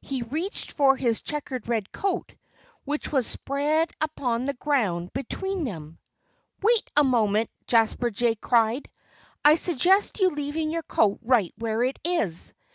He 0.00 0.22
reached 0.22 0.72
for 0.72 0.96
his 0.96 1.20
checkered 1.20 1.68
red 1.68 1.92
coat, 1.92 2.32
which 2.86 3.12
was 3.12 3.26
spread 3.26 3.90
upon 4.00 4.46
the 4.46 4.54
ground 4.54 5.12
between 5.12 5.64
them. 5.64 5.98
"Wait 6.62 6.90
a 6.96 7.04
moment!" 7.04 7.50
Jasper 7.66 8.08
Jay 8.08 8.36
cried. 8.36 8.88
"I'd 9.44 9.58
suggest 9.58 10.18
your 10.18 10.30
leaving 10.30 10.70
your 10.70 10.82
coat 10.82 11.18
right 11.20 11.52
where 11.58 11.82
it 11.84 11.98
is. 12.04 12.54